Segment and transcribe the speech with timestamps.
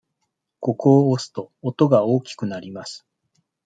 [0.61, 3.05] ここを押すと、音が大きくなります。